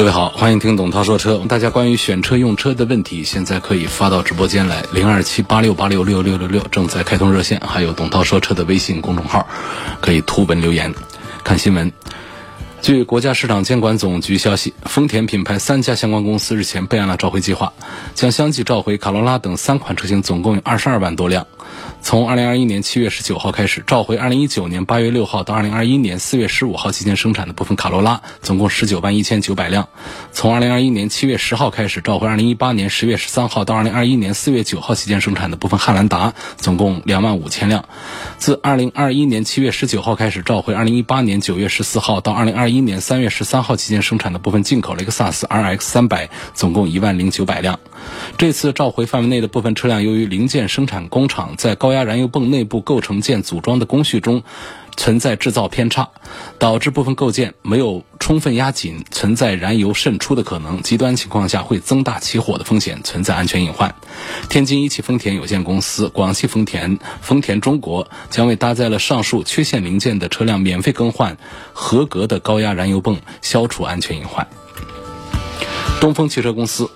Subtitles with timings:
[0.00, 1.36] 各位好，欢迎听董涛说车。
[1.46, 9.46] 大家关于选车用车的问题，现在可以发到直播间来，零二七八六八六六六六六正在开通热线，还有董涛说车的微信公众号，
[10.00, 10.94] 可以图文留言。
[11.44, 11.92] 看新闻，
[12.80, 17.70] 据国家市场监管总局消息，丰田品牌三家相关公司日前备案了召回计划，
[18.14, 21.46] 将相继召回卡罗拉等三款车型，总共有二十二万多辆。
[22.02, 29.84] 从二零二一年七月十九号开始，召回二零一九年八月六号到二零二一年四月十五号期间生产的部分卡罗拉，总共十九万一千九百辆；
[30.32, 37.82] 从二零二一年七月十号开始，召回二零一八年十月十三号到二零二一年四月九号期间生产的部分汉兰达，总共两万五千辆；
[38.38, 47.78] 自二零二一年七月十九号开始，召回二零一八年九月十四号到二零二一年三月十三号期间生产的部分进口雷克萨斯 RX 三百，总共一万零九百辆。
[48.38, 54.44] 这次召回范围内的部分车辆，由于零件生产工厂在高高压燃油泵内部构成件组装的工序中
[54.96, 56.08] 存在制造偏差，
[56.56, 63.92] 导致部分构件没有充分压紧，存在燃油渗出的可能，极端情况下会增大起火的风险，存在安全隐患。
[64.48, 71.36] 天津一汽丰田有限公司、广汽丰田、丰田中国将为搭载了上述缺陷零件的车辆免费更换
[71.72, 74.46] 合格的高压燃油泵，消除安全隐患。
[76.00, 76.88] 东风汽车公司。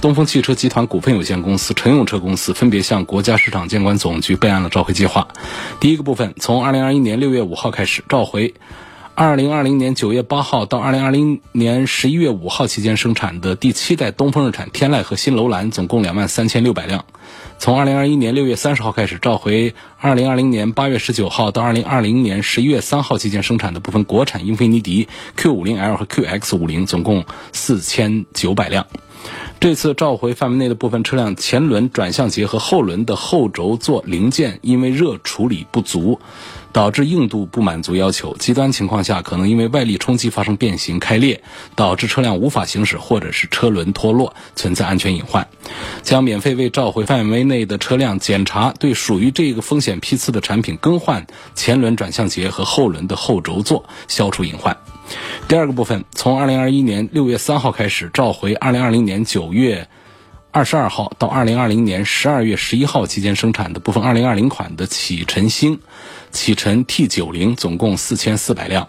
[0.00, 5.28] 东风汽车集团股份有限公司、乘用车公司分别向国家市场监管总局备案了召回计划。
[5.80, 8.54] 第一个部分，从二零二一年六月五号开始召回，
[9.14, 17.06] 二零二零年九月八号到二零二零年十一月五号期间生产的第七代东风日产天籁和新楼兰，总共两万三千六百辆。
[17.58, 28.86] 从二零二一年六月三十号开始召回，二零二零年八月十九号到二零二零年十一月三号期间生产的部分国产英菲尼迪 Q 五零 L 和 QX 五零，总共四千九百辆。
[29.58, 36.20] 这次召回范围内的部分车辆前轮转向节和后轮的后轴座零件，因为热处理不足，
[36.72, 41.42] 导致硬度不满足要求，极端情况下可能因为外力冲击发生变形开裂，
[41.74, 45.48] 导致车辆无法行驶或者是车轮脱落，存在安全隐患。
[46.02, 54.76] 将免费为召回范围内的车辆检查对属于这个风险批次的产品更换前轮转向节和后轮的后轴座，消除隐患。
[55.48, 59.88] 第二个部分，从二零二一年六月三号开始召回二零二零年九月
[60.50, 65.80] 二十二号到二零二零年十二月十一号期间生产的部分二零二零款的启辰星、
[66.30, 68.88] 启辰 T 九零，总共四千四百辆。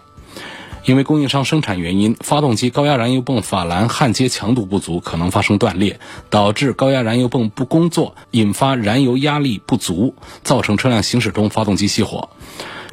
[0.85, 12.29] 因为供应商生产原因，发动机高压燃油泵法兰焊接强度不足，可能发生断裂，导致高压燃油泵不工作，引发燃油压力不足，造成车辆行驶中发动机熄火。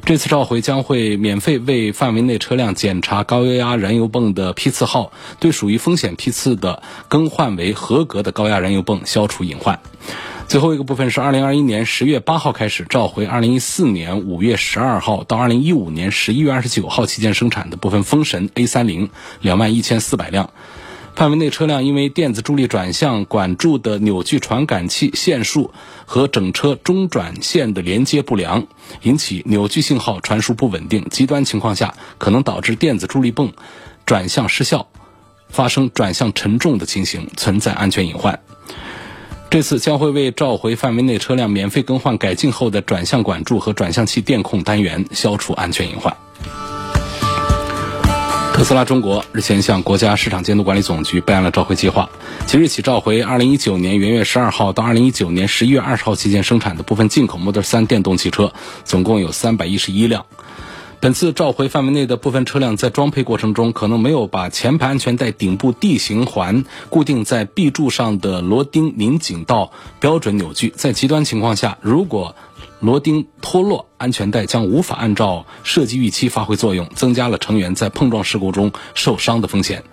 [0.05, 9.79] 这次召回将会免费为范围内车辆检查高压燃油泵的批次号，对属于风险批次的更换为合格的高压燃油泵，消除隐患。
[10.47, 19.09] 最后一个部分是二零二一年十月八号开始召回二零一四年五月十二号到二零一五年十一月二十九号期间生产的部分风神 A 三零
[19.41, 20.51] 两万一千四百辆。
[21.15, 25.71] 范围内车辆因为电子助力转向管柱的扭矩传感器线束
[26.05, 28.67] 和整车中转线的连接不良，
[29.03, 33.53] 引起扭矩信号传输不稳定，极端情况下可能导致电子助力泵
[34.05, 34.87] 转向失效，
[35.47, 38.37] 发生转向沉重的情形，存在安全隐患。
[39.49, 46.13] 这次将会为召回范围内车辆免费更换改进后的转向管柱和转向器电控单元，消除安全隐患。
[48.55, 52.09] 特斯拉中国日前向国家市场监督管理总局备案了召回计划，
[52.45, 58.53] 即日起召回2019年元月12号到2019年11月20号期间生产的部分进口 Model 3电动汽车，
[58.85, 60.25] 总共有311辆。
[61.01, 72.37] 本次召回范围内的部分车辆在装配过程中，可能没有把前排安全带顶部 D 型环固定在 B 柱上的螺钉拧紧到标准扭矩，在极端情况下，如果
[72.79, 79.83] 螺钉脱落，安全带将无法按照设计预期发挥作用，增加了成员在碰撞事故中受伤的风险。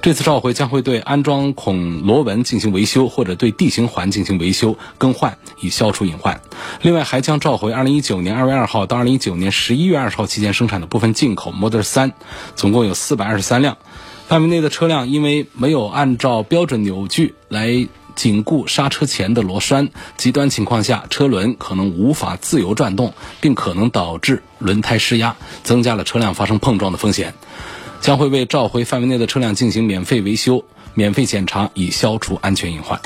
[0.00, 6.40] 这次召回将会对安装孔螺纹进行维修，或者对地形环进行维修更换，以消除隐患。
[6.80, 12.12] 另外，还将召回2019年2月2号到2019年11月20号期间生产的部分进口 Model 3，
[12.54, 13.76] 总共有423辆。
[14.28, 17.88] 范围内的车辆因为没有按照标准扭矩来。
[18.14, 27.34] 紧固刹车前的螺栓，极端情况下车轮可能无法自由转动，并可能导致轮胎失压，增加了车辆发生碰撞的风险。
[28.00, 30.64] 将会为召回范围内的车辆进行免费维修、
[30.94, 32.98] 免费检查，以消除安全隐患。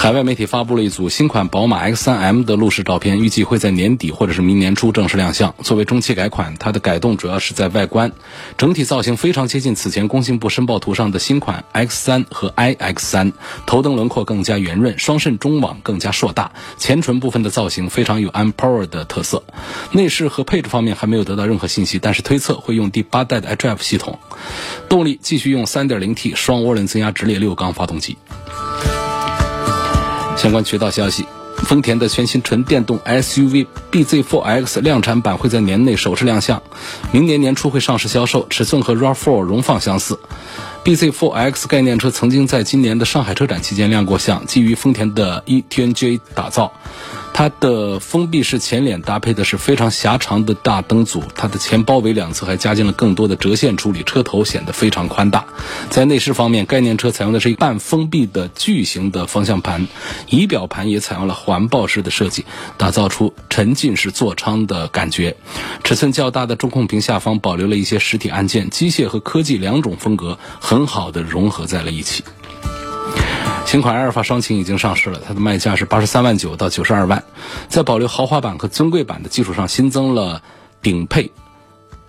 [0.00, 5.54] 海外媒体发布了一组新款宝马 X3M 的路试照片，预计会在年底或者是明年初正式亮相。
[5.62, 8.12] 作为中期改款，它的改动主要是在外观，
[8.56, 13.32] 整体造型非常接近此前工信部申报图上的新款 X3 和 iX3。
[13.66, 19.42] 头灯轮廓更加圆润，双肾中网更加硕大，前唇部分的造型非常有 M Power 的特色。
[19.92, 24.18] 内饰和配置方面还没有得到任何信息，但是推测会用第八代的 iDrive 系统，
[24.88, 28.16] 动力继续用 3.0T 双涡轮增压直列六缸发动机。
[30.40, 36.62] 相关渠道消息，丰田的全新纯电动 SUV BZ4X 量产版会在年内首次亮相，
[37.12, 40.18] 明年年初会上市销售，尺寸和 RAV4 荣放相似。
[40.82, 46.72] BZ4X 概念车曾经在今年的上海车展期间亮过相，基于丰田的 eTNGA 打造。
[47.32, 55.46] 它的封闭式前脸搭配的是非常狭长的大灯组，它的前包围两侧还加进了更多的折线处理，车头显得非常宽大。
[55.88, 59.88] 在内饰方面，概念车采用的是一半封闭的巨型的方向盘，
[60.28, 62.44] 仪表盘也采用了环抱式的设计，
[62.76, 65.36] 打造出沉浸式座舱的感觉。
[65.82, 72.22] 尺寸较大的中控屏下方保留了一些实体按键，机械和科技两种风格很好的融合在了一起。
[73.66, 77.22] 新款阿尔法双擎已经上市了，它的卖价是八十三万九到九十二万，
[77.68, 80.42] 在保留豪华版和尊贵版的基础上，新增了
[80.82, 81.30] 顶配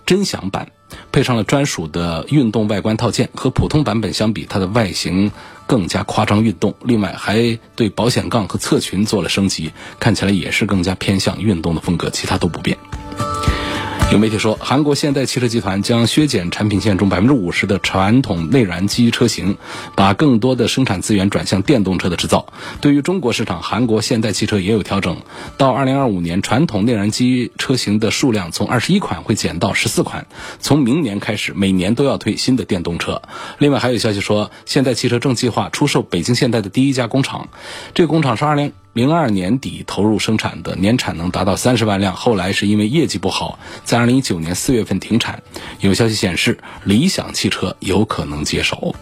[0.07, 0.71] 臻享版，
[1.11, 3.29] 配上了专属的运动外观套件。
[3.35, 5.31] 和普通版本相比，它的外形
[5.67, 6.73] 更加夸张运动。
[6.81, 12.75] 另外，还对保险杠和侧裙做了升级，看起来也是更加偏向运动的风格，其他都不变。
[14.11, 19.55] 有媒体说，韩国现代汽车集团将削减产品线中百分之五十的传统内燃机车型，
[19.95, 22.45] 把更多的生产资源转向电动车的制造。
[22.81, 25.15] 对于中国市场，韩国现代汽车也有调整。
[25.57, 30.27] 到二零二五年，传统内燃机车型的数量从二十一款会减到十四款。
[30.59, 33.21] 从明年开始，每年都要推新的电动车。
[33.59, 37.47] 另外，还有消息说，现代汽车正计划出售北京现代的第一家工厂。
[37.93, 38.73] 这个工厂是二零。
[38.93, 45.41] 零二年底投入生产的年产能达到三十万辆，后来是因为业绩不好，在二零一九年四月份停产。
[45.79, 48.93] 有消息显示，理想汽车有可能接手。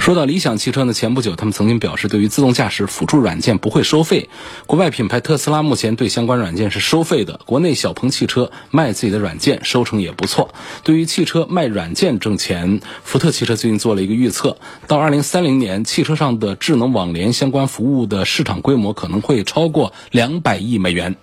[0.00, 4.28] 说到理想汽车呢，前不久他们曾经表示，对于自动驾驶辅助软件不会收费。
[4.66, 7.38] 国外品牌特斯拉目前对相关软件是收费的。
[7.46, 10.52] 国内小鹏汽车卖自己的软件收成也不错。
[10.82, 14.56] 对于汽车卖软件挣钱，福特汽车最近做了一个预测，
[14.88, 21.14] 到二零三零年，汽车上的智能网联相关服务的市场规模可能会超过两百亿美元。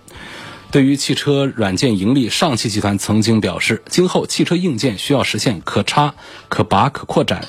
[0.70, 6.14] 对于汽车软件盈利，上汽集团曾经表示，今后汽车硬件需要实现可插、
[6.48, 7.46] 可拔、可扩展。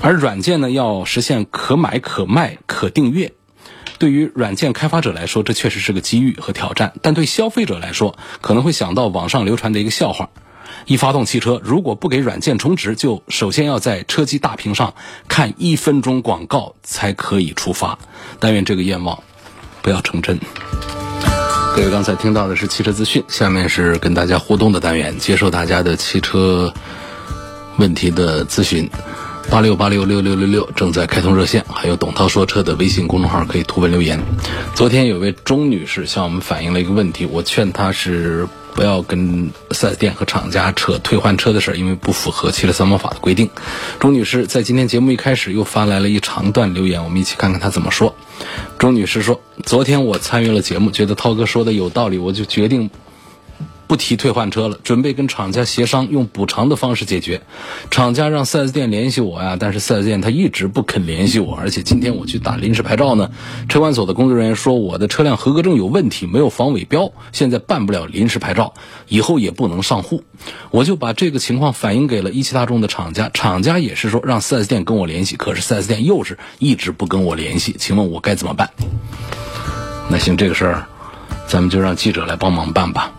[0.00, 3.32] 而软件呢，要实现可买可卖可订阅。
[3.98, 10.28] 对于软件开发者来说，这确实是个机遇和挑战；但对消费者来说，可能会想到网上流传的一个笑话：
[10.84, 14.94] 一发动汽车，如果不给软件充值，就首先要在车机大屏上
[15.28, 17.98] 看一分钟广告才可以出发。
[18.38, 19.22] 但愿这个愿望
[19.80, 20.38] 不要成真。
[21.74, 26.72] 各位刚才听到的是汽车资讯，下面是跟大家互动的单元，接受大家的汽车
[27.78, 28.90] 问题的咨询。
[29.50, 34.20] 八六八六六六六六正在开通热线，还有董涛说车的微信公众号可以图文留言。
[34.74, 43.48] 昨天有位钟女士向我们反映了一个问题，我劝她是不要跟 4S 店和厂家扯退换车的事儿，因为不符合汽车三包法的规定。
[43.98, 48.14] 钟女士在今天节目一开始又发来了一长段留言，我们一起看看她怎么说。
[48.78, 52.90] 钟女士说：“昨天我参与了节目，觉得涛哥说的有道理，我就决定。”
[53.86, 57.42] 不提退换车了，准备跟厂家协商用补偿的方式解决。
[57.90, 63.30] 厂家让 4S 店联系我呀，但是 4S 店他一直不肯联系我，而且今天我去打临时牌照呢，
[63.68, 68.74] 车管所的工作人员说我的车辆合格证有问题，没有防伪标，现在办不了临时牌照，
[69.08, 70.24] 以后也不能上户。
[70.70, 78.68] 我就把这个情况反映给了一汽大众的厂家，厂家也是说让 4S 店跟我联系，可是 4S 店又是一直不跟我联系，请问我该怎么办？
[80.08, 80.86] 那行，这个事儿
[81.46, 83.12] 咱们就让记者来帮忙办吧。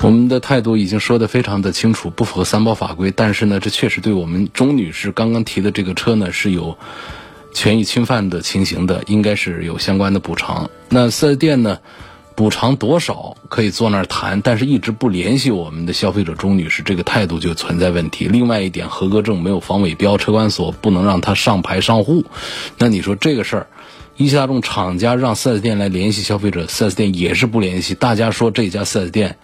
[0.00, 3.12] 我们的态度已经说得非常的清楚，不符合三包法规。
[3.14, 6.78] 但是呢，这确实对我们钟女士刚刚提的这个车呢是有
[7.52, 10.70] 权益侵犯的情形的，应该是有相关的补偿。
[10.88, 11.80] 那四 S 店呢，
[12.36, 18.28] 补偿多少可以坐那儿谈，但是一直不联系我们的消费者钟女士，这个态度就存在问题。
[18.28, 22.24] 另外一点，合格证没有防伪标，车管所不能让他上牌上户。
[22.78, 23.66] 那你说这个事儿，
[24.16, 27.96] 一汽大众厂家让四 S 店来联系消费者，四 S 店也是不联系。
[27.96, 29.36] 大家说这家四 S 店。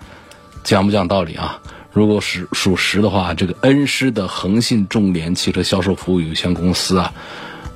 [0.64, 1.60] 讲不讲道理啊？
[1.92, 7.12] 如果是属实的话，这个恩施的恒信众联汽车销售服务有限公司啊，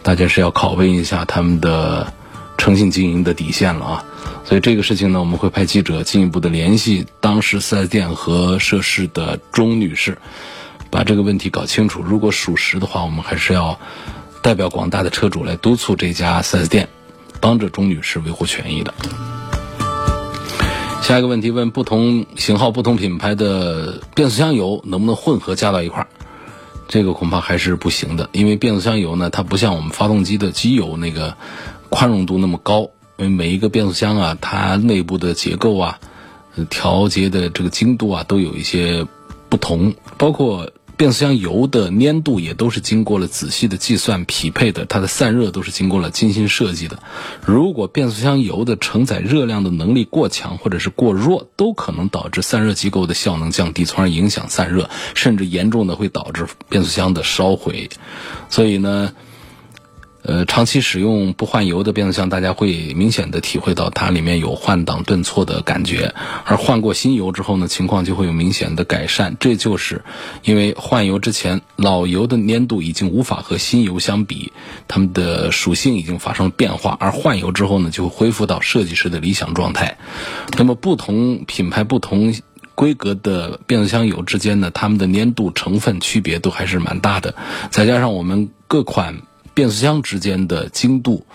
[0.03, 2.13] 大家是要拷问一下他们的
[2.57, 4.05] 诚信经营的底线了啊。
[4.45, 10.19] 所以这个事情呢，我们会派记者进一步的联系当时 4S 店和涉事的钟女士，
[10.91, 12.03] 把这个问题搞清楚。
[12.03, 13.79] 如果属实的话，我们还是要
[14.43, 16.89] 代表广大的车主来督促这家 4S 店，
[17.41, 18.93] 帮着钟女士维护权益的。
[21.09, 26.09] 下一个问题问：不同型号、不同品牌的变速箱油能不能混合加到一块儿？
[26.87, 31.35] 这个恐怕还是不行的，因为变速箱油呢，它不像我们发动机的机油那个
[31.89, 32.91] 宽容度那么高。
[33.17, 35.99] 因为每一个变速箱啊，它内部的结构啊、
[36.69, 39.07] 调节的这个精度啊，都有一些
[39.49, 39.95] 不同。
[40.19, 46.99] 包括变速箱油的粘度也都是经过了仔细的计算匹配的，它的散热都是经过了精心设计的。
[47.47, 57.89] 如果变速箱油的承载热量的能力过强或者是过弱，都可能导致散热机构的效能降低，从而影响散热，甚至严重的会导致变速箱的烧毁。
[58.51, 59.13] 所以呢。
[60.23, 66.13] 呃，长期使用不换油的变速箱，大家会明显的体会到它里面有换挡顿挫的感觉，
[66.45, 69.37] 而换过新油之后呢，情况就会有明显的改善。
[69.39, 70.03] 这就是
[70.43, 74.53] 因为换油之前老油的粘度已经无法和新油相比，
[74.89, 79.99] 它们的属性已经发生变化，而换油之后呢，就会恢复到设计师的理想状态。
[80.59, 82.35] 那么不同品牌、不同
[82.75, 87.35] 规格的变速箱油之间呢，它们的粘度成分区别都还是蛮大的，
[87.71, 89.23] 再加上我们各款。
[89.59, 91.27] 变速箱之间的精度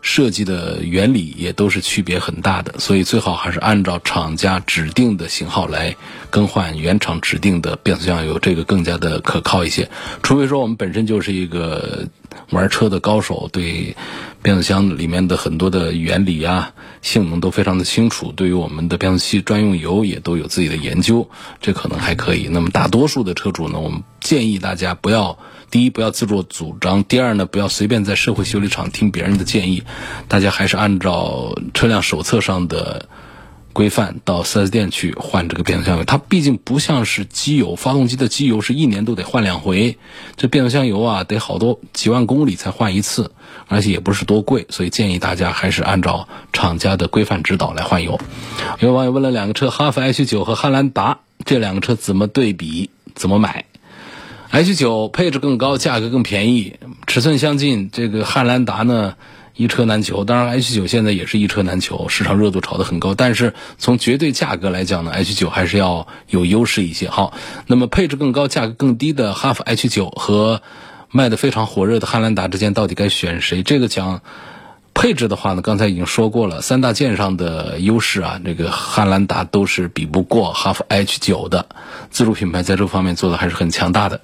[0.00, 5.96] 设计的原理也都是区别很大的，所以最好还是按照厂家指定的型号来
[6.30, 9.90] 更换原厂指定的变速箱油，这个更加的可靠一些。
[10.22, 12.06] 除非说我们本身就是一个
[12.50, 13.96] 玩车的高手，对
[14.42, 21.28] 变速箱里面的很多的原理啊、性能都非常的清楚，对于我们的变速器专用油也都有自己的研究，
[21.60, 22.46] 这可能还可以。
[22.48, 25.36] 那么大多数的车主呢，我们建议大家不要。
[25.70, 29.82] 第一，不要自作主张；第二呢，不要随便在社会修理厂听别人的建议。
[30.28, 33.08] 大家还是按照车辆手册上的
[33.72, 36.04] 规范到 4S 店去换这个变速箱油。
[36.04, 39.98] 它毕竟不像是机油，发动机的机油是一年都得换两回，
[40.36, 43.32] 这变速箱油啊得好多几万公里才换一次，
[43.68, 48.18] 而且也不是多贵，所以建议大家还是按照厂家的规范指导来换油。
[48.80, 53.66] 有网友问了两个车，哈弗 H 九和汉兰达这两个车怎么对比，怎么买
[54.56, 57.90] ？H 九配置更高，价格更便宜，尺寸相近。
[57.92, 59.14] 这个汉兰达呢，
[59.54, 60.24] 一车难求。
[60.24, 63.14] 当然，H 九现在也是一车难求，市场热度炒得很高。
[63.14, 67.10] 但是从绝对价格来讲呢，H 九还是要有优势一些。
[67.10, 67.34] 好，
[67.66, 70.62] 那么配置更高、价格更低的哈弗 H 九和
[71.10, 73.62] 卖的非常火热的汉兰达之间，到底该选谁？
[73.62, 74.22] 这个讲。
[74.96, 81.66] 配置的话呢，刚才已经说过了，三大件上的优势啊，这个汉兰达都是比不过哈弗 H 九的，
[82.10, 84.18] 自主品牌在这方面做的还是很强大的。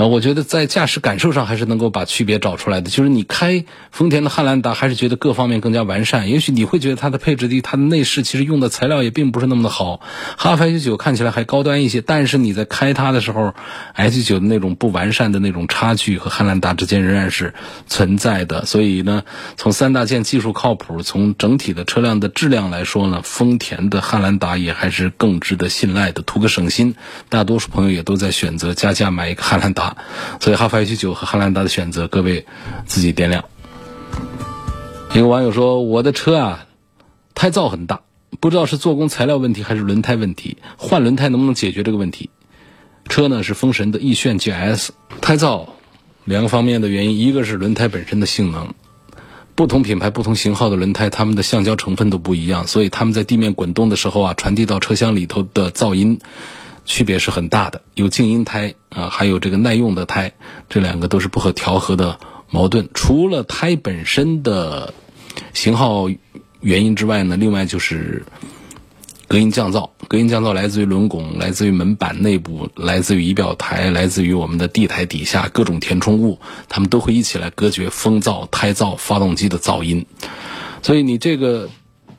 [0.00, 2.88] 呃，我觉得在驾驶感受上还是能够把区别找出来的。
[2.88, 6.30] 就是你开丰田的汉兰达，还是觉得各方面更加完善。
[6.30, 10.00] 也许你会觉得它的配置低，它的内饰其实用的材料也并不是那么的好。
[10.38, 13.52] 哈弗 H 九看起来还高端一些，但是你在开它的时候
[13.92, 17.52] ，H 九的那种不完善的那种差距和汉兰达之间仍然是
[17.86, 18.64] 存在的。
[18.64, 19.24] 所以呢，
[19.58, 26.22] 从三大件技术靠谱，从整体的车辆的质量来说呢，丰田的汉兰达也还是更值得信赖的。
[26.22, 26.94] 图个省心，
[27.28, 29.89] 大多数朋友也都在选择加价买一个汉兰达
[30.40, 32.46] 所以哈弗 H 九和汉兰达的选择，各位
[32.86, 33.44] 自己掂量。
[35.14, 36.66] 一个网友说：“我的车啊，
[37.34, 38.02] 胎噪很大，
[38.38, 42.30] 不知道是做工材料问题还是轮胎问题，换轮胎能不能解决这个问题？”
[43.08, 45.66] 车呢是风神的奕炫 GS，胎噪
[46.24, 48.68] 两个方面的原因，一个是轮胎本身的性能，
[49.56, 56.20] 不同品牌、不同型号的轮胎，它们的橡胶成分都不一样，所以它们在地面滚动的时候啊，传递到车厢里头的噪音。
[56.84, 60.32] 区别是很大的，有静音胎啊，还有这个耐用的胎，
[60.68, 62.18] 这两个都是不可调和的
[62.50, 62.88] 矛盾。
[62.94, 64.92] 除了胎本身的
[65.54, 66.08] 型号
[66.60, 68.24] 原因之外呢，另外就是
[69.28, 69.90] 隔音降噪。
[70.08, 80.04] 隔音降噪来自于轮拱，来自于门板内部，来自于仪表台，来自于我们的地台底下各种填充物，它们都会一起来隔绝风噪、胎噪、发动机的噪音。
[80.82, 81.68] 所以你这个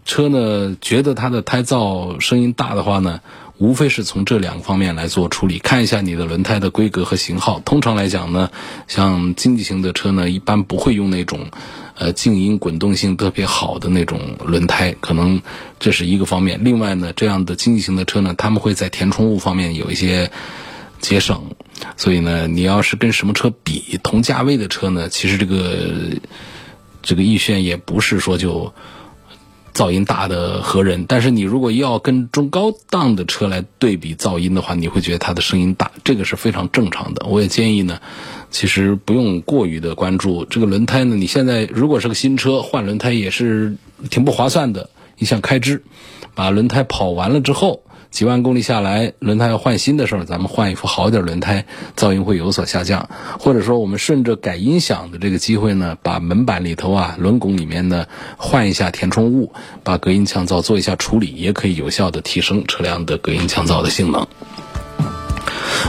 [0.06, 3.20] 车呢，觉得它的胎噪声音大的话呢？
[3.62, 7.60] 无非是从这两个方面来做处理，看一下你的轮胎的规格和型号。
[7.60, 8.50] 通常来讲呢，
[8.88, 11.46] 像经济型的车呢，一般不会用那种，
[11.94, 15.40] 呃，静音滚动性特别好的那种轮胎，可能
[15.80, 16.60] 这是一个方面。
[16.64, 20.32] 另外呢，这样的经济型的车呢，他们会在填充物方面有一些
[21.00, 21.40] 节省。
[21.98, 25.92] 所以呢，你要是跟什么车比，同价位的车呢，其实这个
[27.04, 28.74] 这个逸炫也不是说就。
[29.74, 37.26] 噪音大的和人，但是你如果要跟中高档的车来对比噪音的话，你会觉得它的声音大，这个是非常正常的。
[37.28, 38.00] 我也建议呢，
[38.50, 41.16] 其实不用过于的关注这个轮胎呢。
[41.16, 43.76] 你现在如果是个新车，换轮胎也是
[44.10, 45.84] 挺不划算的一项开支，
[46.36, 47.84] 把轮胎跑完了之后。
[48.12, 51.66] 几万公里下来，轮胎要换新的时候，咱们换一副好点轮胎，
[51.96, 53.10] 噪音会有所下降。
[53.40, 58.06] 或者说，我们顺着改音响的这个机会呢，把门板里头啊、轮拱里面呢
[58.38, 64.28] 换一下填充物，把隔音降噪做一下处理，也可以有效的提升车辆的隔音降噪的性能。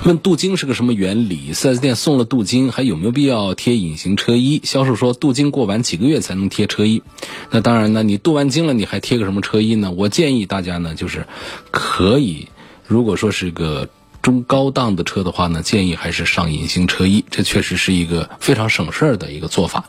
[0.04, 4.61] 问镀金是个什么原理？4S 店送了镀金，还有没有必要贴隐形车衣？
[4.64, 7.02] 销售说镀金过完几个月才能贴车衣。
[7.50, 9.92] 那当然呢，你镀完金了，你还贴个什么车衣呢？
[9.92, 11.26] 我建议大家呢，就是
[11.70, 12.49] 可以，
[12.87, 13.88] 如果说是个
[14.22, 19.84] 中高档的车的话呢，建议还是上隐形车衣，这确实是一个非常省事儿的一个做法。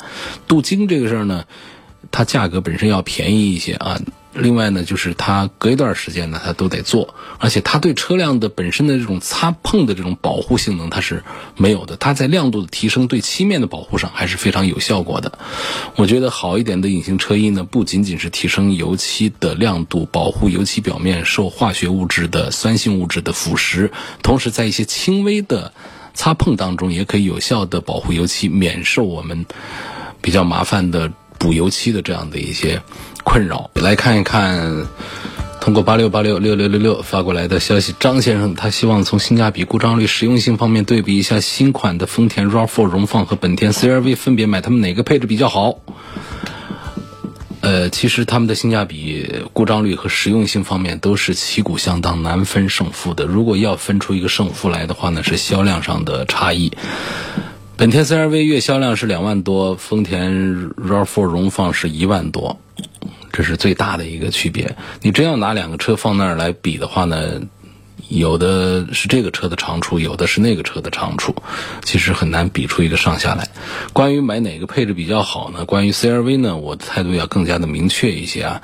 [0.47, 1.45] 镀金这个事儿呢，
[2.11, 3.99] 它价格本身要便宜一些啊。
[4.33, 11.23] 另外呢，就是它隔一段时间呢，它都得做，而且它对车辆的本身的这种擦碰的这种保护性能它是
[11.55, 15.37] 没有的，它在亮度的提升、对漆面的保护上还是非常有效果的。
[15.95, 23.91] 我觉得好一点的隐形车衣呢，不仅仅是提升油漆的亮度，保护油漆表面受化学物质的酸性物质的腐蚀，
[24.23, 25.73] 同时在一些轻微的
[26.15, 29.45] 擦碰当中，也可以有效的保护油漆免受我们
[30.21, 31.11] 比较麻烦的
[31.43, 32.81] 补油漆的这样的一些。
[33.25, 34.85] 困扰，来看一看，
[35.61, 45.75] 通过八六八六六六六六发过来的消息，张先生他希望从性价比、故障率、实用性方面对比一下新款的丰田 RAV4 荣放和本田 CR-V，分别买他们哪个配置比较好？
[47.61, 53.23] 呃，其实他们的性价比、故障率和实用性方面都是旗鼓相当，难分胜负的。
[53.23, 56.73] 如果要分出一个胜负来的话呢，是销量上的差异。
[57.75, 62.59] 本田 CR-V 月销量是两万多，丰田 RAV4 荣放是一万多。
[63.31, 64.77] 这是最大的一个区别。
[65.01, 67.41] 你真要拿两个车放那儿来比的话呢，
[68.07, 71.35] 有的是这个车的长处，有的是那个车的长处，
[71.83, 73.49] 其实很难比出一个上下来。
[73.91, 75.65] 关于买哪个配置比较好呢？
[75.65, 78.61] 关于 CRV 呢，我的态度要更加的明确一些啊。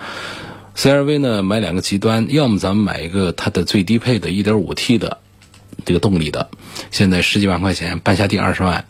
[0.76, 5.18] CRV 呢，买两个极端，要么咱们买一个它的最低配的 1.5T 的
[5.86, 6.50] 这个动力的，
[6.92, 8.86] 现在十几万块钱，半下地二十万。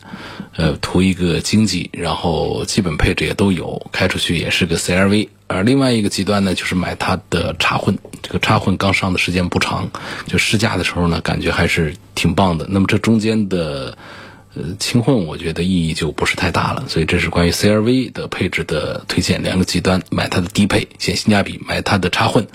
[0.56, 5.28] 呃，图一个经济，然后基本配置也都有，开出去也是个 CRV。
[5.46, 7.96] 而另外一个极端呢，就是买它的插混。
[8.20, 9.90] 这个插混刚上的时间不长，
[10.26, 12.66] 就试驾的时候呢，感觉还是挺棒的。
[12.68, 13.96] 那么这中间的
[14.54, 16.84] 呃轻混，我觉得意义就不是太大了。
[16.88, 19.42] 所以这是关于 CRV 的配置的推荐。
[19.42, 22.46] 两个极端，买它的低配显性价比，买它的插混，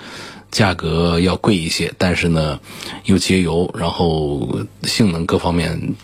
[0.55, 2.59] 价格要贵一些，但是呢
[3.03, 5.95] 又节油，然后性能各方面。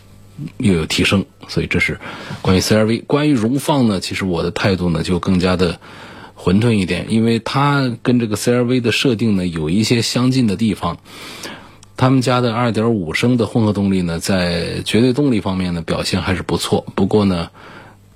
[0.57, 1.99] 又有提升，所以这是
[2.41, 3.03] 关于 CRV。
[3.05, 5.79] 关于荣放呢，其实我的态度呢就更加的
[6.33, 10.97] 混沌一点，因为它跟这个 CRV 的设定呢有一些相近的地方。
[11.95, 16.87] 他们家的2.5升的混合动力呢，在绝对动力方面呢表现还是不错。
[16.95, 17.51] 不过呢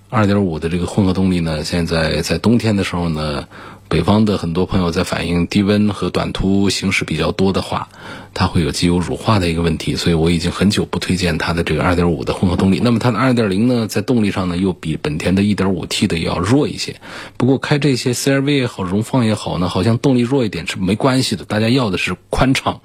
[0.10, 3.48] ，2.5的这个混合动力呢，现在在冬天的时候呢。
[3.88, 7.88] 北方的很多朋友在反映低温和短途行驶比较多的话，
[8.34, 12.82] 它会有机油乳化的一个问题，所以我已经很久不推荐它的这个2.5的混合动力。
[12.84, 17.00] 那么它的2.0呢，在动力上呢又比本田的 1.5T 的要弱一些。
[17.38, 22.82] 不过开这些 CRV 也好，荣放也好呢，好像动力弱一点是没关系的，大家要的是宽敞，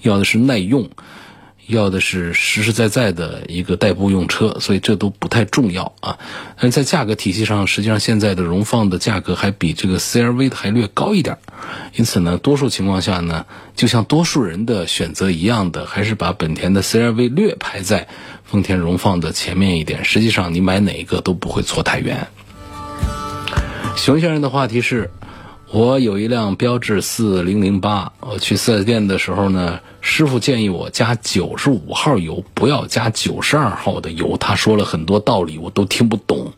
[0.00, 0.88] 要的是耐用。
[1.66, 6.18] 要的是实实在在的一个代步用车，所以这都不太重要啊。
[6.60, 11.38] 但在价格体系上，实际上现在的荣放的价格还比这个 CRV 的还略高一点。
[11.94, 18.08] 因此呢，多数情况下呢，就像多数人的选择一样的，还是把本田的 CRV 略排在
[18.44, 20.04] 丰田荣放的前面一点。
[20.04, 22.28] 实际上，你买哪一个都不会错太远。
[23.96, 25.10] 熊先生的话题是。
[25.70, 34.36] 我有一辆标致四零零八，我去四 S 店的时候呢，师傅建议我加九十五号油，不要加九十二号的油。
[34.36, 36.52] 他说了很多道理，我都听不懂。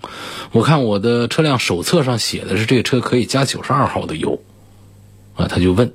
[0.53, 4.39] 我看我的车辆手册上写的是这车可以加九十二号的油，
[5.35, 5.91] 啊，他就问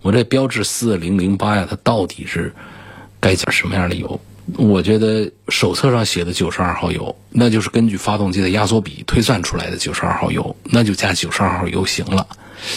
[0.00, 2.54] 我这标致四零零八呀，它到底是
[3.20, 4.18] 该加什么样的油？
[4.56, 12.26] 我觉得手册上写的九十二号油，那就是根据发动机的压缩比推算出来的九十二号油，那就加九十二号油行了。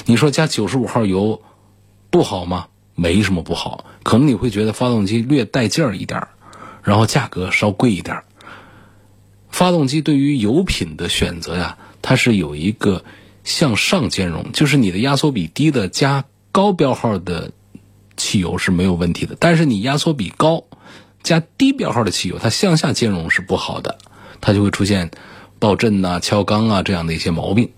[0.06, 1.42] 你说加九十五号油
[2.10, 2.68] 不好吗？
[3.00, 6.30] 没什么不好，可能你会觉得发动机略带劲儿一点儿，
[6.82, 8.24] 然后价格稍贵一点儿。
[9.50, 13.04] 发动机对于油品的选择呀，它是有一个
[13.44, 17.52] 向上兼容，就是你的压缩比低的加高标号的
[18.16, 20.64] 汽油是没有问题的，但是你压缩比高
[21.22, 24.00] 加低标号的汽油，它向下兼容是不好的，
[24.42, 25.12] 它就会出现
[25.60, 27.70] 爆震呐、敲缸啊这样的一些毛病。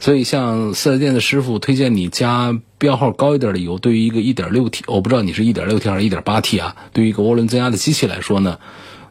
[0.00, 8.58] 所以像四 S 店的师傅推荐你加标号高一点的油，对于一个 1.6T，我不知道你是一点六 T 还是一点八 T 啊，对于一个涡轮增压的机器来说呢，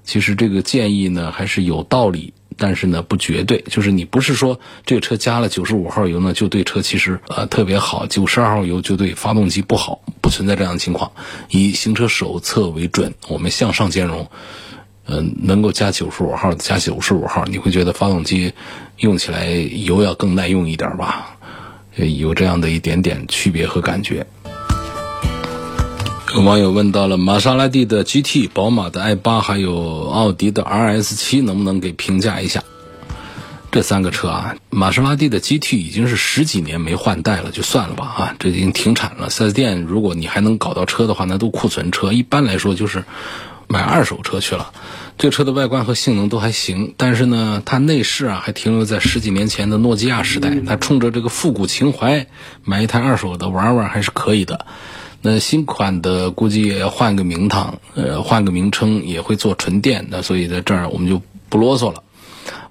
[0.04, 2.34] 其实这个建议呢还是有道理。
[2.62, 11.14] 但是呢，不绝对，就是你不是说这个车加了九十五号油呢，就对车其实呃特别好；九十二号油就对发动机不好，不存在这样的情况。
[11.50, 14.30] 以行车手册为准，我们向上兼容，
[15.12, 18.54] 嗯，能够加九十五号加九十五号，你会觉得发动机
[18.98, 21.36] 用起来油要更耐用一点吧？
[21.96, 24.26] 有这样的一点点区别和感觉。
[26.36, 32.64] 有网友问到了玛莎拉蒂的 GT、宝马的 i8，还有奥迪的 RS7，能不能给评价一下？
[33.72, 39.30] 这三个车啊，玛莎拉蒂的 GT 已经是十几年没换代了，就算了吧啊，这已经停产了。
[39.30, 42.14] 4S 店如果你还能搞到车的话，那都库存车。
[42.14, 43.04] 一般来说就是
[43.70, 44.74] 买二手车去了。
[45.18, 50.58] 这车的外观和性能都还行，但是呢，它内饰啊还停留在十几年前的诺基亚时代。
[50.66, 52.28] 它冲着这个复古情怀，
[52.64, 54.66] 买一台二手的玩玩还是可以的。
[55.22, 62.04] 那新款的估计也要换个名堂，呃，换个名称也会做纯电的，所以在这儿我们就不啰嗦了。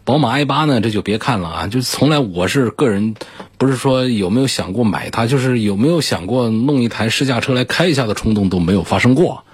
[0.04, 3.14] 宝马 i 八呢，这就别看了啊，就从来我是个人，
[3.58, 9.44] 不是说有没有想过买它，就是有没有想过弄一台试驾车来开一下的冲动都没有发生过。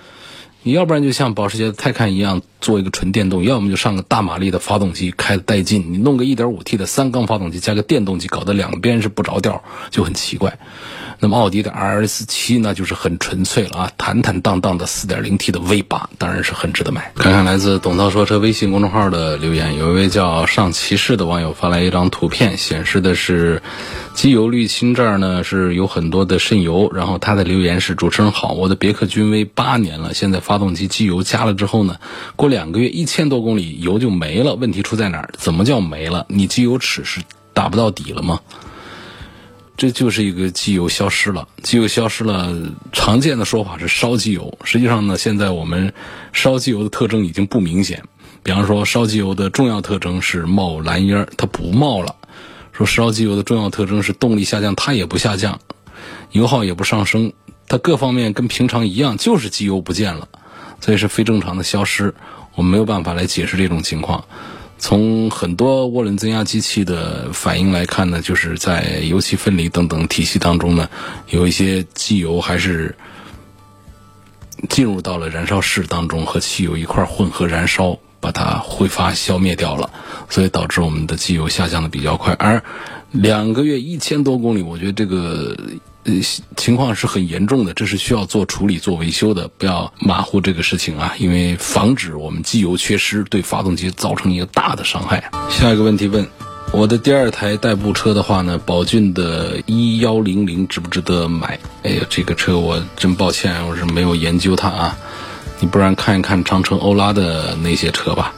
[0.65, 5.93] 你要不然就像保时捷的泰坦一样做一个纯电动，要么就上个大马力的发动机开的带劲。
[5.93, 10.59] 你弄个 1.5T 的三缸发动机加个电动机，搞得两边是不着调，就很奇怪。
[11.21, 17.13] 那么奥迪的 RS 七呢，就是很纯粹了啊，坦坦荡荡的 4.0T 的 V 八，当然是很值得买。
[17.15, 23.63] 看看来自董涛说车微信公众号的留言，有一位叫上骑士的网友发来一张图片，显示的是
[24.15, 26.91] 机油滤清这儿呢是有很多的渗油。
[26.93, 31.97] 然后他的留言是：主持人好，我的别克君威八年了，现在发动机机油加了之后呢，
[32.37, 34.55] 过两两个月一千多公里油就没了。
[34.55, 35.29] 问题出在哪儿？
[35.37, 36.25] 怎么叫没了？
[36.29, 37.21] 你机油尺是
[37.53, 38.41] 打不到底了吗？
[39.77, 42.55] 这就是一个机油消失了，机油消失了。
[42.93, 45.93] 常见的说法是烧机油，实际上呢，现在我们
[46.33, 48.05] 烧机油的特征已经不明显。
[48.45, 52.15] 比方说，烧机油的重要特征是冒蓝烟，它不冒了；
[52.73, 55.59] 说烧机油的重要特征是动力下降，它也不下降，
[56.31, 57.33] 油耗也不上升，
[57.67, 60.29] 它各方面跟平常一样，就是机油不见了，
[60.81, 62.15] 所以是非正常的消失。
[62.55, 64.25] 我们没有办法来解释这种情况。
[64.79, 70.89] 从很多涡轮增压机器的反应来看呢，就是在油气分离等等体系当中呢，
[71.31, 72.95] 有一些机油还是
[74.69, 79.91] 进入到了燃烧室当中，和汽油一块混合燃烧，把它挥发消灭掉了，
[80.29, 82.35] 所以导致我们的机油下降的比较快。
[82.35, 82.63] 而
[83.11, 85.57] 两个月一千多公里，我觉得这个。
[86.05, 86.13] 呃，
[86.57, 95.31] 情况是很严重的，这是需要做处理、做维修的，不要马虎这个事情啊，因为防止我们机油缺失，对发动机造成一个大的伤害。
[95.49, 96.27] 下一个问题问，
[96.73, 101.59] 我的第二台代步车的话呢，宝骏的一幺零零值不值得买？
[101.83, 104.99] 哎呀，这个车我真抱歉，我是没有研究它啊，
[105.61, 108.35] 你不然看一看长城欧拉的那些车吧。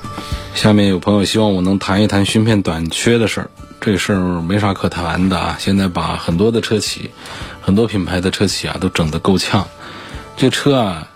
[0.54, 7.10] 下面有朋友希望我能谈一谈芯片短缺的事儿，这事儿没啥可谈的啊，现在把很多的车企。
[7.60, 9.66] 很多品牌的车企啊，都整得够呛。
[10.36, 11.08] 这车啊，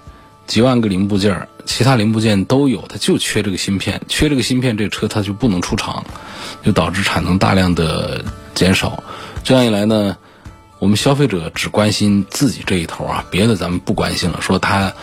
[0.46, 4.00] 几万个零部件，其他零部件都有，它就缺这个芯片。
[4.08, 6.04] 缺这个芯片，这车它就不能出厂，
[6.62, 9.02] 就导致产能大量的减少。
[9.44, 10.16] 这样一来呢，
[10.80, 14.40] 我们消费者只关心自己这一头啊，别的咱们不关心了。
[14.40, 14.94] 说他，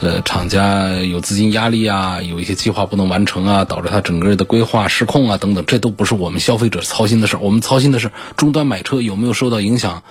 [0.00, 7.40] 呃，厂家有资金压力啊，有一些计划不能完成啊，导致他整个的规划失控啊，等等，这都不是我们消费者操心的事儿。
[7.40, 10.02] 我们操心的是终端买车有没有受到影响。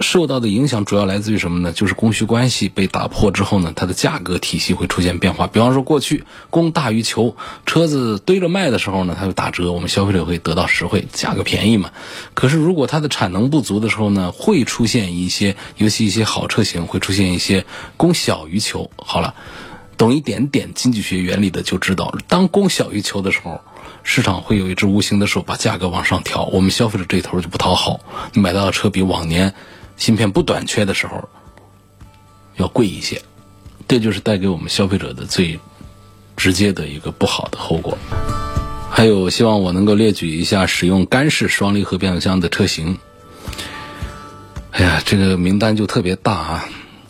[0.00, 1.72] 受到的影响主要来自于什么呢？
[1.72, 5.46] 就是供需关系被打破之后呢，它的价格体系会出现变化。
[5.46, 11.90] 比方说，过去供大于求，车子堆着卖的时候呢，它就打折，我们消费者会得到实惠，价格便宜嘛。
[12.34, 17.64] 可是如果它的产能不足的时候呢，会出现一些，尤其一些好车型会出现一些
[17.96, 18.90] 供小于求。
[18.96, 19.34] 好了，
[19.98, 23.60] 懂一点点经济学原理的就知道，当供小于求的时候。
[24.04, 28.00] 市场会有一只无形的手把价格往上调，我们消费者这头就不讨好。
[28.32, 29.54] 你买到的车比往年
[30.02, 31.28] 芯片不短缺的时候
[32.56, 33.22] 要贵一些，
[33.86, 35.60] 这就是带给我们消费者的最
[36.36, 37.96] 直接的一个不好的后果。
[38.90, 42.98] 还有，希望我能够列举一下使用干式双离合变速箱的车型。
[44.72, 46.64] 哎呀，这个名单就特别大啊！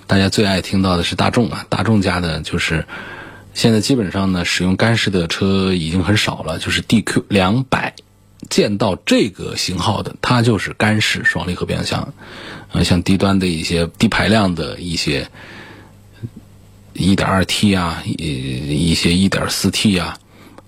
[0.07, 2.85] 大家最爱听到的是大众啊，大众家的就是。
[3.55, 6.59] 现在基本上呢，使用干式的车已经很少了。
[6.59, 7.95] 就是 DQ 两百，
[8.51, 12.13] 见到这个型号的，它就是干式双离合变速箱。
[12.73, 15.29] 呃，像低端的一些低排量的一些
[16.95, 20.19] 1.2T 啊，一一些 1.4T 啊，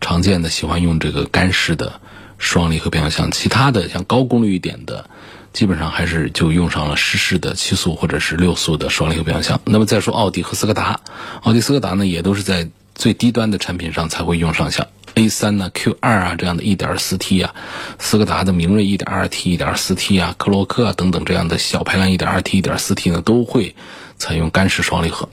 [0.00, 2.00] 常见的喜欢用这个干式的
[2.38, 5.08] 双离合变速箱，其他的像高功率一点的，
[5.52, 9.60] 基本上还是就用上了湿式的七速或者是六速的双离合变速箱。
[9.64, 11.00] 那么再说奥迪和斯柯达，
[11.42, 17.54] 奥迪、斯柯达呢也都是在最低端的产品上才会用上像 A 三呢、Q 二啊这样的 1.4T 啊，
[17.98, 23.74] 斯柯达的明锐 1.2T、1.4T 啊、科洛克啊等等这样的小排量 1.2T、1.4T 呢都会
[24.16, 25.28] 采用干式双离合。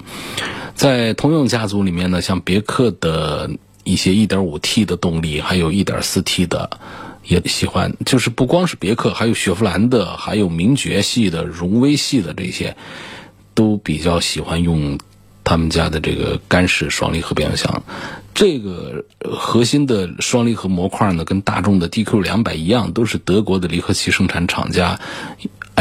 [0.75, 3.49] 在通用家族里面呢，像别克的。
[3.83, 6.69] 一些 1.5T 的动力，还有 1.4T 的，
[7.23, 7.91] 也喜欢。
[8.05, 12.77] 就是不光是别克，还有雪佛兰的，还有名爵系的、荣威系的这些，
[13.55, 14.99] 都比较喜欢用
[15.43, 17.83] 他们家的这个干式双离合变速箱。
[18.33, 24.99] 这个核心的双离合模块呢，跟大众的 DQ 两百一样，都是德国的离合器生产厂家。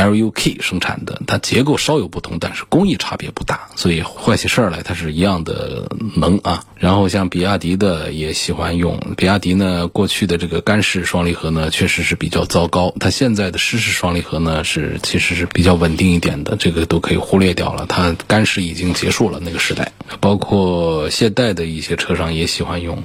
[0.00, 6.64] LUK 生产的，它结构稍有不同，但是工艺差别不大，所以坏起事儿来它是一样的能啊。
[6.76, 19.92] 然后像比亚迪的也喜欢用，比亚迪呢过去的这个干式双离合呢确实是比较糟糕，它现在的湿式双离合呢是其实是比较稳定一点的，这个都可以忽略掉了，它干式已经结束了那个时代。
[20.20, 23.02] 包括现代的一些车商也喜欢用，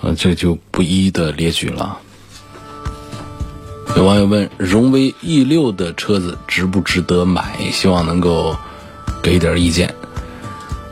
[0.00, 1.98] 呃，这就不一一的列举了。
[3.96, 7.70] 有网友问：荣威 E 六的车子值不值得买？
[7.72, 8.54] 希望能够
[9.22, 9.94] 给一点意见。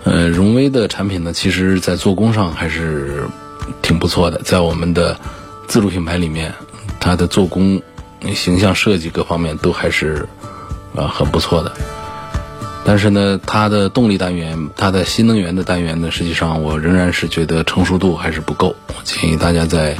[0.04, 3.28] 呃，荣威的产品呢，其实在做工上还是
[3.82, 5.20] 挺不错的，在我们的
[5.68, 6.54] 自主品牌里面，
[6.98, 7.82] 它的做工、
[8.34, 10.26] 形象设计各方面都还是
[10.94, 11.72] 呃很不错的。
[12.86, 18.74] 但是呢，它的动力单元、它的新能源的单元呢，实际上我仍然是觉得成熟度还是不够。
[18.88, 19.94] 我建议大家在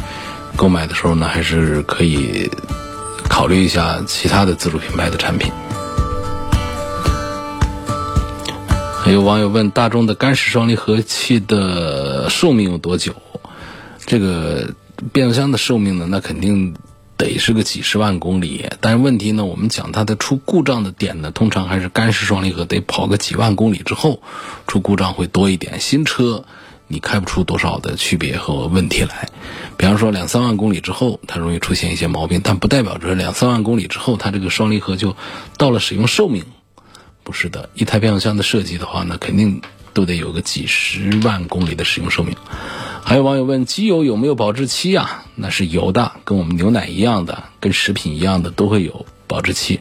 [0.56, 2.50] 购买的时候呢，还是可以。
[3.34, 5.50] 考虑一下其他的自主品牌的产品。
[9.02, 13.12] 还有网友问：大众的干式双离合器的寿命有多久？
[14.06, 14.72] 这个
[15.12, 16.06] 变速箱的寿命呢？
[16.08, 16.76] 那肯定
[17.16, 18.70] 得是个几十万公里。
[18.80, 19.44] 但是问题呢？
[19.44, 24.22] 我们讲它的出故障的点呢，通常还是干式双离合得跑个几万公里之后
[24.68, 25.80] 出故障会多一点。
[25.80, 26.44] 新车。
[26.94, 29.28] 你开不出多少的区别和问题来，
[29.76, 35.16] 比方说两三万公里之后，它容易出现一些毛病，但不代表着两三万公里之后，它这个双离合就
[35.58, 36.44] 到了使用寿命，
[37.24, 37.68] 不是的。
[37.74, 39.60] 一台变速箱的设计的话呢，肯定
[39.92, 42.36] 都得有个几十万公里的使用寿命。
[43.02, 45.24] 还有网友问，机油有没有保质期啊？
[45.34, 49.80] 那是有的，跟我们牛奶一样的，跟食品一样的，都会有保质期。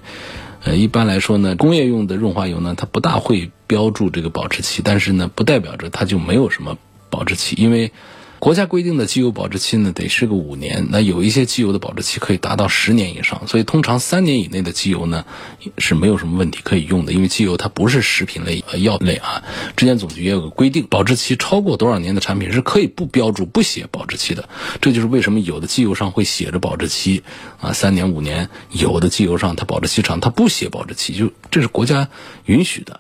[0.64, 6.80] 呃，一般来说呢，工业用的润滑油呢，它不大会标注这个保质期，但是呢，不代表着它就没有什么。
[7.14, 7.92] 保质期，因为
[8.40, 10.88] 国家规定的机油保质期呢，得是个五年。
[10.90, 15.24] 那有一些机油的保质期可以达到十年以上，所以通常三年以内的机油呢
[15.78, 17.14] 是没有什么问题可以用的。
[17.14, 19.44] 因为机油它不是食品类、药类啊。
[19.78, 24.50] 质检总局也有个规定，保质期超过多少年的产品是可以不标注、不写保质期的。
[24.82, 27.24] 这就是为什么有的机油上会写着保质期
[27.62, 32.10] 啊，三年、五年；有的机油上它保质期长，它不写保质期，就这是国家
[32.46, 33.00] 允许的。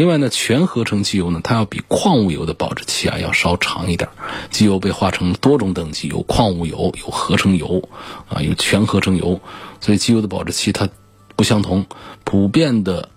[0.00, 4.08] 另外呢，全合成机油呢，它要比矿物油的保质期啊要稍长一点。
[4.50, 7.86] 机油被划成多种等级，有矿物油，有合成油，
[8.30, 9.42] 啊，有全合成油，
[9.78, 10.88] 所以机油的保质期它
[11.36, 11.84] 不相同。
[12.24, 13.10] 普遍的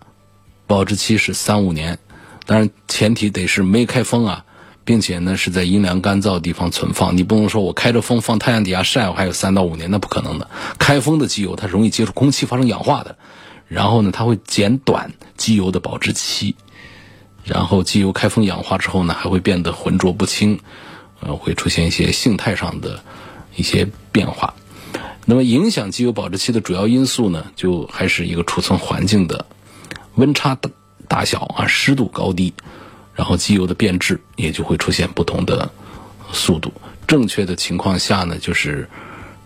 [0.68, 2.00] 保质期是三五年，
[2.46, 4.44] 当然前提得是没开封啊，
[4.84, 7.16] 并且呢是在阴凉干燥的地方存放。
[7.16, 10.50] 你不能说我开着风放太阳底下晒，我还有三到五年，那不可能的。
[10.78, 13.16] 开封的机油它容易接触空气发生氧化的。
[13.70, 16.56] 然后呢，它会减短机油的保质期，
[17.44, 20.60] 然后机油开封氧化之后呢，还会变得浑浊不清，
[21.20, 23.04] 呃，会出现一些性态上的
[23.56, 24.54] 一些变化。
[25.26, 29.46] 那么，影响机油保质期的主要因素呢，就还是一个储存环境的
[30.16, 30.70] 温差大
[31.08, 32.54] 大小啊，湿度高低，
[33.14, 35.70] 然后机油的变质也就会出现不同的
[36.32, 36.74] 速度。
[37.08, 38.90] 正确的情况下呢，就是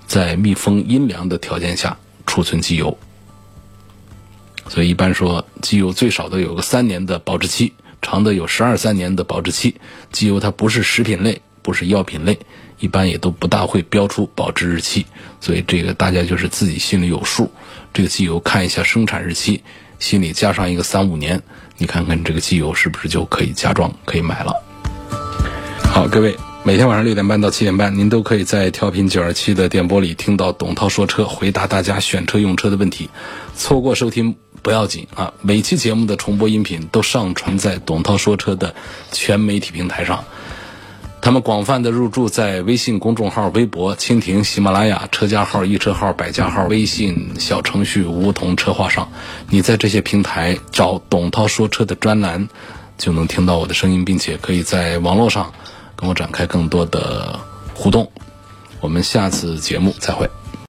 [0.05, 2.95] 在密封阴凉的条件下储存机油。
[4.67, 9.75] 所以一般说，机油最少都有个三年的保质期，长的有十二三年的保质期。
[10.11, 12.37] 机油它不是食品类，不是药品类，
[12.79, 15.05] 一般也都不大会标出保质日期。
[15.39, 17.51] 所以这个大家就是自己心里有数。
[17.93, 19.63] 这个机油看一下生产日期，
[19.99, 21.41] 心里加上一个三五年，
[21.77, 24.53] 你看看这个机油是不是就可以加装可以买了。
[25.83, 33.09] 好，各位，每天晚上六点半到七点半，您都可以在调频九二七的电波里听到董涛说车，回答大家选车用车的问题。
[33.55, 34.35] 错过收听。
[34.67, 38.75] 不要紧啊，每期节目的重播音频都上传在董涛说车的
[39.13, 40.25] 全媒体平台上，
[41.21, 49.09] 他们广泛的入驻在微信公众号、微博、蜻蜓、喜马拉雅、车家号、易车号、百家号、微信小程序梧桐车话上。
[49.49, 52.49] 你在这些平台找董涛说车的专栏，
[52.97, 55.53] 就能听到我的声音，并且可以在网络上
[55.95, 57.39] 跟我展开更多的
[57.73, 58.11] 互动。
[58.81, 60.29] 我们下次节目再会。